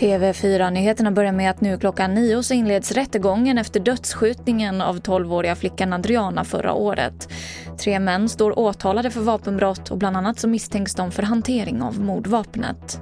[0.00, 5.92] TV4-nyheterna börjar med att nu klockan nio så inleds rättegången efter dödsskjutningen av 12-åriga flickan
[5.92, 7.28] Adriana förra året.
[7.78, 12.00] Tre män står åtalade för vapenbrott och bland annat så misstänks de för hantering av
[12.00, 13.00] mordvapnet.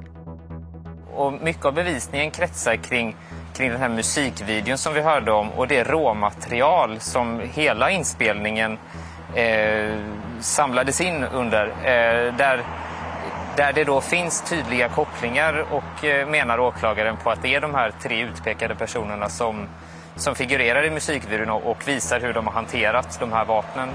[1.14, 3.16] Och mycket av bevisningen kretsar kring,
[3.54, 8.78] kring den här musikvideon som vi hörde om och det råmaterial som hela inspelningen
[9.34, 9.94] eh,
[10.40, 11.66] samlades in under.
[11.66, 12.64] Eh, där
[13.58, 17.74] där det då finns tydliga kopplingar och eh, menar åklagaren på att det är de
[17.74, 19.66] här tre utpekade personerna som,
[20.16, 23.88] som figurerar i musikvideon och visar hur de har hanterat de här vapnen.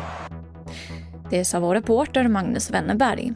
[1.30, 3.34] Det sa vår reporter Magnus Wennerberg.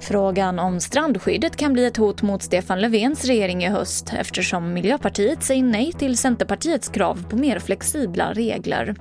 [0.00, 5.42] Frågan om strandskyddet kan bli ett hot mot Stefan Löfvens regering i höst eftersom Miljöpartiet
[5.42, 8.94] säger nej till Centerpartiets krav på mer flexibla regler.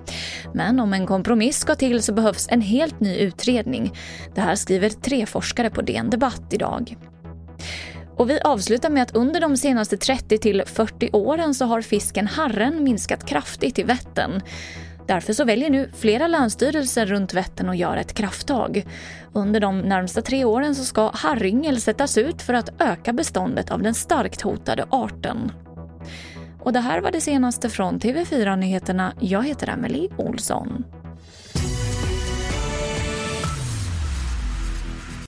[0.53, 3.93] Men om en kompromiss ska till så behövs en helt ny utredning.
[4.35, 6.95] Det här skriver tre forskare på DN Debatt idag.
[8.17, 12.27] Och vi avslutar med att under de senaste 30 till 40 åren så har fisken
[12.27, 14.41] harren minskat kraftigt i Vättern.
[15.09, 18.85] Därför så väljer nu flera länsstyrelser runt Vättern att göra ett krafttag.
[19.33, 23.81] Under de närmsta tre åren så ska harryngel sättas ut för att öka beståndet av
[23.81, 25.51] den starkt hotade arten.
[26.59, 29.13] Och det här var det senaste från TV4 Nyheterna.
[29.19, 30.85] Jag heter Emily Olsson.